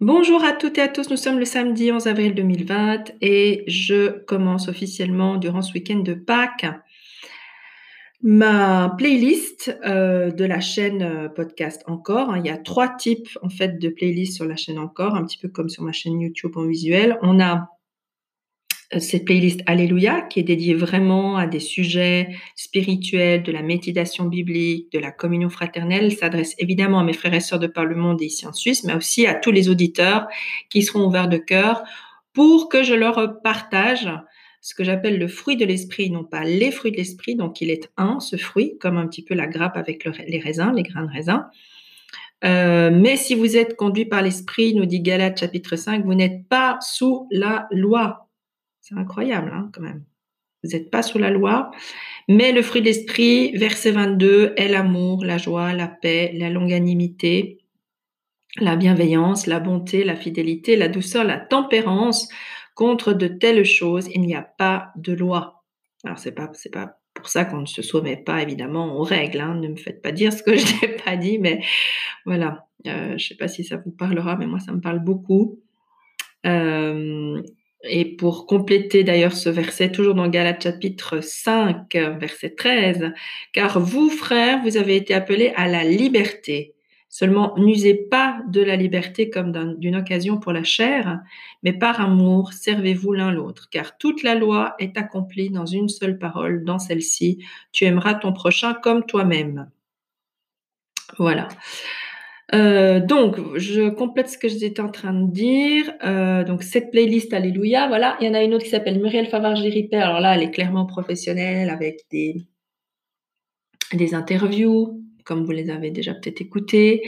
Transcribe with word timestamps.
Bonjour 0.00 0.44
à 0.44 0.52
toutes 0.52 0.78
et 0.78 0.82
à 0.82 0.88
tous, 0.88 1.10
nous 1.10 1.16
sommes 1.16 1.38
le 1.38 1.44
samedi 1.44 1.90
11 1.90 2.06
avril 2.06 2.34
2020 2.34 3.14
et 3.20 3.64
je 3.66 4.24
commence 4.24 4.68
officiellement 4.68 5.36
durant 5.36 5.62
ce 5.62 5.72
week-end 5.72 5.98
de 5.98 6.14
Pâques 6.14 6.66
ma 8.22 8.94
playlist 8.98 9.76
euh, 9.84 10.30
de 10.30 10.44
la 10.44 10.60
chaîne 10.60 11.02
euh, 11.02 11.28
podcast 11.28 11.82
Encore. 11.86 12.36
Il 12.36 12.44
y 12.44 12.50
a 12.50 12.58
trois 12.58 12.88
types 12.88 13.28
en 13.42 13.48
fait 13.48 13.78
de 13.78 13.88
playlists 13.88 14.36
sur 14.36 14.44
la 14.44 14.56
chaîne 14.56 14.78
Encore, 14.78 15.14
un 15.14 15.24
petit 15.24 15.38
peu 15.38 15.48
comme 15.48 15.68
sur 15.68 15.82
ma 15.82 15.92
chaîne 15.92 16.20
YouTube 16.20 16.56
en 16.56 16.66
visuel. 16.66 17.18
On 17.22 17.40
a 17.40 17.77
cette 18.96 19.26
playlist 19.26 19.60
Alléluia 19.66 20.22
qui 20.22 20.40
est 20.40 20.44
dédiée 20.44 20.74
vraiment 20.74 21.36
à 21.36 21.46
des 21.46 21.60
sujets 21.60 22.28
spirituels, 22.56 23.42
de 23.42 23.52
la 23.52 23.62
méditation 23.62 24.24
biblique, 24.24 24.90
de 24.92 24.98
la 24.98 25.10
communion 25.10 25.50
fraternelle, 25.50 26.12
s'adresse 26.12 26.54
évidemment 26.58 27.00
à 27.00 27.04
mes 27.04 27.12
frères 27.12 27.34
et 27.34 27.40
sœurs 27.40 27.58
de 27.58 27.66
par 27.66 27.84
le 27.84 27.96
monde 27.96 28.22
et 28.22 28.26
ici 28.26 28.46
en 28.46 28.52
Suisse, 28.52 28.84
mais 28.84 28.94
aussi 28.94 29.26
à 29.26 29.34
tous 29.34 29.50
les 29.50 29.68
auditeurs 29.68 30.26
qui 30.70 30.82
seront 30.82 31.06
ouverts 31.06 31.28
de 31.28 31.36
cœur 31.36 31.82
pour 32.32 32.68
que 32.68 32.82
je 32.82 32.94
leur 32.94 33.42
partage 33.42 34.08
ce 34.60 34.74
que 34.74 34.84
j'appelle 34.84 35.18
le 35.18 35.28
fruit 35.28 35.56
de 35.56 35.64
l'esprit, 35.64 36.10
non 36.10 36.24
pas 36.24 36.44
les 36.44 36.70
fruits 36.70 36.92
de 36.92 36.96
l'esprit, 36.96 37.36
donc 37.36 37.60
il 37.60 37.70
est 37.70 37.90
un, 37.96 38.20
ce 38.20 38.36
fruit, 38.36 38.76
comme 38.78 38.96
un 38.96 39.06
petit 39.06 39.22
peu 39.22 39.34
la 39.34 39.46
grappe 39.46 39.76
avec 39.76 40.04
les 40.04 40.40
raisins, 40.40 40.72
les 40.74 40.82
grains 40.82 41.04
de 41.04 41.10
raisin. 41.10 41.46
Euh, 42.44 42.90
mais 42.92 43.16
si 43.16 43.34
vous 43.34 43.56
êtes 43.56 43.76
conduit 43.76 44.04
par 44.04 44.22
l'esprit, 44.22 44.74
nous 44.74 44.86
dit 44.86 45.00
Galates 45.00 45.40
chapitre 45.40 45.76
5, 45.76 46.04
vous 46.04 46.14
n'êtes 46.14 46.46
pas 46.48 46.78
sous 46.80 47.26
la 47.30 47.66
loi. 47.70 48.27
C'est 48.88 48.96
incroyable, 48.96 49.52
hein, 49.54 49.70
quand 49.74 49.82
même. 49.82 50.02
Vous 50.64 50.70
n'êtes 50.70 50.90
pas 50.90 51.02
sous 51.02 51.18
la 51.18 51.30
loi. 51.30 51.70
Mais 52.26 52.52
le 52.52 52.62
fruit 52.62 52.80
de 52.80 52.86
l'esprit, 52.86 53.52
verset 53.52 53.90
22, 53.90 54.54
est 54.56 54.68
l'amour, 54.68 55.24
la 55.24 55.36
joie, 55.36 55.74
la 55.74 55.88
paix, 55.88 56.32
la 56.34 56.48
longanimité, 56.48 57.58
la 58.56 58.76
bienveillance, 58.76 59.46
la 59.46 59.60
bonté, 59.60 60.04
la 60.04 60.16
fidélité, 60.16 60.74
la 60.74 60.88
douceur, 60.88 61.24
la 61.24 61.38
tempérance. 61.38 62.28
Contre 62.74 63.12
de 63.12 63.28
telles 63.28 63.64
choses, 63.64 64.08
il 64.14 64.22
n'y 64.22 64.34
a 64.34 64.42
pas 64.42 64.92
de 64.96 65.12
loi. 65.12 65.64
Alors, 66.04 66.18
c'est 66.18 66.32
pas, 66.32 66.48
c'est 66.54 66.72
pas 66.72 66.98
pour 67.12 67.28
ça 67.28 67.44
qu'on 67.44 67.60
ne 67.60 67.66
se 67.66 67.82
soumet 67.82 68.16
pas 68.16 68.40
évidemment 68.40 68.96
aux 68.96 69.02
règles. 69.02 69.40
Hein. 69.40 69.56
Ne 69.56 69.68
me 69.68 69.76
faites 69.76 70.00
pas 70.00 70.12
dire 70.12 70.32
ce 70.32 70.42
que 70.42 70.56
je 70.56 70.80
n'ai 70.80 70.96
pas 70.96 71.16
dit, 71.16 71.38
mais 71.38 71.60
voilà. 72.24 72.66
Euh, 72.86 73.08
je 73.08 73.12
ne 73.12 73.18
sais 73.18 73.34
pas 73.34 73.48
si 73.48 73.64
ça 73.64 73.76
vous 73.76 73.90
parlera, 73.90 74.36
mais 74.36 74.46
moi, 74.46 74.60
ça 74.60 74.72
me 74.72 74.80
parle 74.80 75.00
beaucoup. 75.00 75.60
Euh, 76.46 77.42
et 77.84 78.16
pour 78.16 78.46
compléter 78.46 79.04
d'ailleurs 79.04 79.32
ce 79.32 79.48
verset, 79.48 79.92
toujours 79.92 80.14
dans 80.14 80.28
Galates 80.28 80.62
chapitre 80.62 81.20
5, 81.20 81.94
verset 82.18 82.50
13, 82.50 83.12
car 83.52 83.78
vous, 83.78 84.10
frères, 84.10 84.60
vous 84.62 84.76
avez 84.76 84.96
été 84.96 85.14
appelés 85.14 85.52
à 85.56 85.68
la 85.68 85.84
liberté. 85.84 86.74
Seulement, 87.10 87.54
n'usez 87.56 87.94
pas 87.94 88.40
de 88.48 88.60
la 88.60 88.76
liberté 88.76 89.30
comme 89.30 89.76
d'une 89.78 89.96
occasion 89.96 90.38
pour 90.38 90.52
la 90.52 90.62
chair, 90.62 91.20
mais 91.62 91.72
par 91.72 92.00
amour, 92.00 92.52
servez-vous 92.52 93.14
l'un 93.14 93.32
l'autre, 93.32 93.68
car 93.70 93.96
toute 93.96 94.22
la 94.22 94.34
loi 94.34 94.74
est 94.78 94.98
accomplie 94.98 95.48
dans 95.48 95.64
une 95.64 95.88
seule 95.88 96.18
parole, 96.18 96.64
dans 96.64 96.78
celle-ci, 96.78 97.42
tu 97.72 97.84
aimeras 97.86 98.14
ton 98.14 98.32
prochain 98.34 98.74
comme 98.74 99.06
toi-même. 99.06 99.70
Voilà. 101.16 101.48
Euh, 102.54 103.00
donc, 103.00 103.36
je 103.56 103.90
complète 103.90 104.30
ce 104.30 104.38
que 104.38 104.48
j'étais 104.48 104.80
en 104.80 104.90
train 104.90 105.12
de 105.12 105.30
dire. 105.30 105.92
Euh, 106.04 106.44
donc, 106.44 106.62
cette 106.62 106.90
playlist 106.90 107.32
Alléluia, 107.34 107.88
voilà. 107.88 108.16
Il 108.20 108.26
y 108.26 108.30
en 108.30 108.34
a 108.34 108.42
une 108.42 108.54
autre 108.54 108.64
qui 108.64 108.70
s'appelle 108.70 109.00
Muriel 109.00 109.26
Favarger-Ripper. 109.26 109.96
Alors 109.96 110.20
là, 110.20 110.34
elle 110.34 110.42
est 110.42 110.50
clairement 110.50 110.86
professionnelle 110.86 111.68
avec 111.68 112.06
des, 112.10 112.36
des 113.92 114.14
interviews, 114.14 115.02
comme 115.24 115.44
vous 115.44 115.52
les 115.52 115.68
avez 115.68 115.90
déjà 115.90 116.14
peut-être 116.14 116.40
écoutées. 116.40 117.02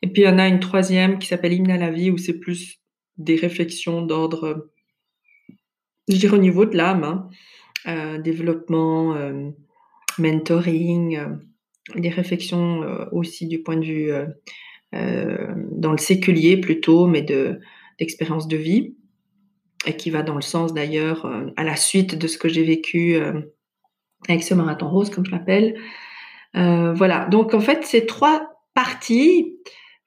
Et 0.00 0.06
puis, 0.06 0.22
il 0.22 0.24
y 0.24 0.28
en 0.28 0.38
a 0.38 0.48
une 0.48 0.60
troisième 0.60 1.18
qui 1.18 1.26
s'appelle 1.26 1.52
Hymne 1.52 1.70
à 1.70 1.76
la 1.76 1.90
vie, 1.90 2.10
où 2.10 2.16
c'est 2.16 2.38
plus 2.38 2.78
des 3.18 3.36
réflexions 3.36 4.00
d'ordre, 4.00 4.70
je 6.08 6.16
dirais 6.16 6.36
au 6.36 6.40
niveau 6.40 6.64
de 6.64 6.76
l'âme, 6.76 7.04
hein. 7.04 7.28
euh, 7.88 8.18
développement, 8.18 9.16
mentoring, 10.18 11.18
des 11.96 12.08
réflexions 12.10 13.08
aussi 13.10 13.48
du 13.48 13.60
point 13.60 13.76
de 13.76 13.84
vue 13.84 14.12
dans 14.92 15.92
le 15.92 15.98
séculier 15.98 16.56
plutôt, 16.56 17.06
mais 17.06 17.22
de 17.22 17.60
d'expérience 17.98 18.46
de 18.46 18.56
vie, 18.56 18.94
et 19.86 19.96
qui 19.96 20.10
va 20.10 20.22
dans 20.22 20.36
le 20.36 20.40
sens 20.40 20.72
d'ailleurs 20.72 21.26
euh, 21.26 21.46
à 21.56 21.64
la 21.64 21.74
suite 21.76 22.16
de 22.16 22.26
ce 22.28 22.38
que 22.38 22.48
j'ai 22.48 22.62
vécu 22.62 23.16
euh, 23.16 23.40
avec 24.28 24.42
ce 24.44 24.54
marathon 24.54 24.88
rose, 24.88 25.10
comme 25.10 25.26
je 25.26 25.32
l'appelle. 25.32 25.74
voilà, 26.54 27.26
donc 27.26 27.54
en 27.54 27.60
fait, 27.60 27.84
ces 27.84 28.06
trois 28.06 28.48
parties 28.74 29.56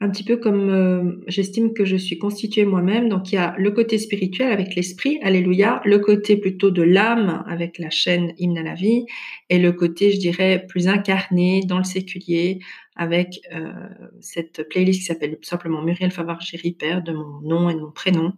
un 0.01 0.09
petit 0.09 0.23
peu 0.23 0.37
comme 0.37 0.69
euh, 0.69 1.23
j'estime 1.27 1.73
que 1.73 1.85
je 1.85 1.95
suis 1.95 2.17
constituée 2.17 2.65
moi-même. 2.65 3.07
Donc 3.07 3.31
il 3.31 3.35
y 3.35 3.37
a 3.37 3.53
le 3.57 3.69
côté 3.69 3.99
spirituel 3.99 4.51
avec 4.51 4.75
l'esprit, 4.75 5.19
alléluia, 5.21 5.79
le 5.85 5.99
côté 5.99 6.37
plutôt 6.37 6.71
de 6.71 6.81
l'âme 6.81 7.43
avec 7.47 7.77
la 7.77 7.91
chaîne 7.91 8.33
hymne 8.39 8.57
à 8.57 8.63
la 8.63 8.73
vie, 8.73 9.05
et 9.49 9.59
le 9.59 9.71
côté, 9.71 10.11
je 10.11 10.19
dirais, 10.19 10.65
plus 10.67 10.87
incarné 10.87 11.61
dans 11.61 11.77
le 11.77 11.83
séculier 11.83 12.59
avec 12.95 13.41
euh, 13.53 13.71
cette 14.19 14.67
playlist 14.69 15.01
qui 15.01 15.05
s'appelle 15.05 15.37
simplement 15.43 15.83
Muriel 15.83 16.11
Favargeri, 16.11 16.71
père 16.71 17.03
de 17.03 17.13
mon 17.13 17.39
nom 17.41 17.69
et 17.69 17.75
de 17.75 17.79
mon 17.79 17.91
prénom, 17.91 18.33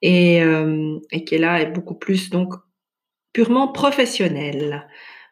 et, 0.00 0.42
euh, 0.42 0.98
qui 1.26 1.34
est 1.34 1.38
là 1.38 1.60
est 1.60 1.70
beaucoup 1.70 1.94
plus 1.94 2.30
donc 2.30 2.54
purement 3.34 3.68
professionnelle. 3.68 4.88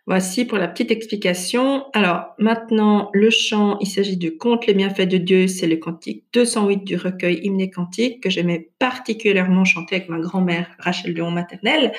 Voici 0.06 0.44
pour 0.44 0.58
la 0.58 0.68
petite 0.68 0.90
explication. 0.90 1.86
Alors 1.94 2.34
maintenant, 2.38 3.08
le 3.14 3.30
chant, 3.30 3.78
il 3.80 3.86
s'agit 3.86 4.18
de 4.18 4.28
Conte 4.28 4.66
les 4.66 4.74
bienfaits 4.74 5.08
de 5.08 5.16
Dieu, 5.16 5.48
c'est 5.48 5.66
le 5.66 5.76
cantique 5.76 6.24
208 6.34 6.84
du 6.84 6.96
recueil 6.96 7.40
Hymne 7.42 7.70
cantique 7.70 8.22
que 8.22 8.28
j'aimais 8.28 8.68
particulièrement 8.78 9.64
chanter 9.64 9.96
avec 9.96 10.10
ma 10.10 10.18
grand-mère 10.18 10.68
Rachel 10.78 11.14
Léon 11.14 11.30
maternelle 11.30 11.92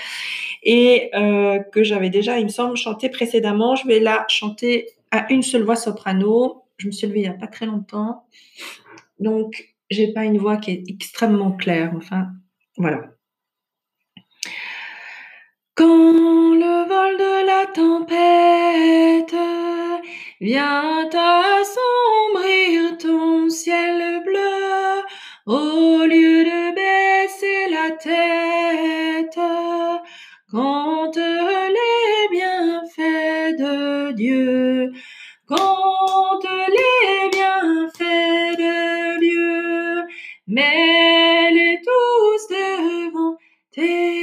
et 0.62 1.10
euh, 1.16 1.58
que 1.72 1.84
j'avais 1.84 2.12
déjà, 2.12 2.38
il 2.38 2.44
me 2.44 2.50
semble, 2.50 2.78
chanté 2.78 3.10
précédemment. 3.10 3.76
Je 3.76 3.88
vais 3.88 4.00
la 4.00 4.26
chanter 4.28 4.88
à 5.10 5.32
une 5.34 5.42
seule 5.42 5.64
voix 5.64 5.76
soprano. 5.76 6.64
Je 6.78 6.86
me 6.86 6.92
suis 6.92 7.08
levée 7.08 7.22
il 7.22 7.24
n'y 7.24 7.30
a 7.30 7.34
pas 7.34 7.48
très 7.48 7.66
longtemps, 7.66 8.26
donc 9.20 9.76
j'ai 9.90 10.14
pas 10.14 10.26
une 10.26 10.38
voix 10.38 10.58
qui 10.58 10.72
est 10.72 10.84
extrêmement 10.90 11.54
claire. 11.54 11.92
Enfin, 11.96 12.28
voilà. 12.78 13.16
Quand 15.76 15.88
le 15.88 16.88
vol 16.88 17.18
de 17.18 17.48
la 17.48 17.66
tempête 17.74 19.36
vient 20.40 21.10
assombrir 21.10 22.98
ton 23.00 23.50
ciel 23.50 24.22
bleu, 24.24 25.04
au 25.48 26.06
lieu 26.06 26.46
de 26.46 26.76
baisser 26.76 27.72
la 27.72 27.92
tête, 27.98 29.40
compte 30.52 31.18
les 31.18 32.30
bienfaits 32.38 33.58
de 33.60 34.12
Dieu, 34.14 34.92
compte 35.50 36.48
les 36.70 37.30
bienfaits 37.32 38.58
de 38.60 39.20
Dieu, 39.20 40.04
mais 40.48 41.52
les 41.52 41.80
tous 41.84 42.48
devant 42.56 43.38
tes 43.74 44.15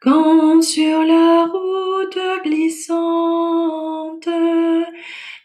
Quand 0.00 0.62
sur 0.62 1.02
la 1.02 1.46
route 1.46 2.18
glissante, 2.44 4.28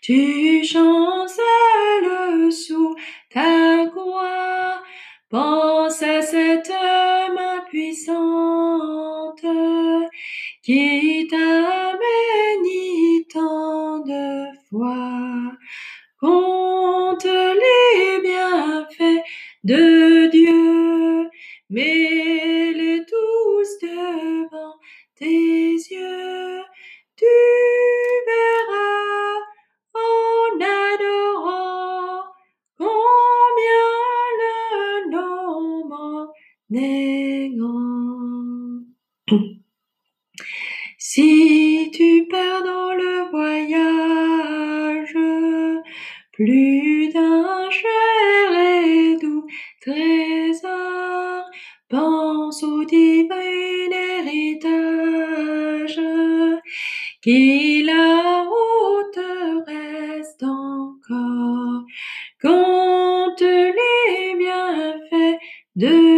tu 0.02 0.64
chancelles 0.64 2.52
sous 2.52 2.96
ta 3.32 3.88
croix, 3.88 4.84
pense 5.30 6.04
à 6.04 6.22
cette 6.22 6.70
main 6.70 7.62
puissante 7.70 9.46
qui 10.62 11.28
t'a 11.32 11.98
béni 11.98 13.26
tant 13.34 14.00
de 14.00 14.46
fois. 14.70 15.58
Si 40.98 41.90
tu 41.94 42.26
perds 42.30 42.64
dans 42.64 42.94
le 42.94 43.30
voyage 43.32 45.16
plus 46.32 47.10
d'un 47.10 47.70
cher 47.70 48.52
et 48.52 49.18
doux 49.22 49.46
trésor, 49.82 51.44
tout 51.90 52.86
divin 52.86 53.92
héritage, 53.92 56.00
qui 57.22 57.84
là-haut 57.84 59.04
te 59.14 59.70
reste 59.70 60.44
encore, 60.44 61.84
compte 62.42 63.42
les 63.42 64.36
bienfaits 64.38 65.40
de 65.76 66.13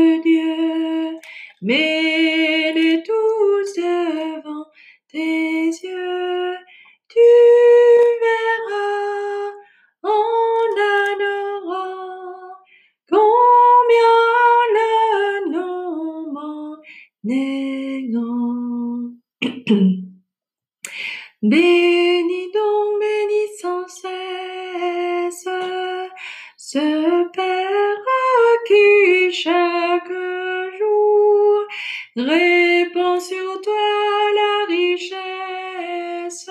Bénis 21.48 22.52
donc, 22.56 23.00
bénis 23.00 23.58
sans 23.62 23.88
cesse 23.88 25.48
ce 26.58 27.30
Père 27.34 28.08
qui 28.68 29.32
chaque 29.32 30.12
jour 30.80 31.60
répand 32.16 33.22
sur 33.22 33.62
toi 33.62 33.76
la 34.40 34.66
richesse 34.74 36.50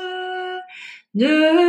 de 1.14 1.63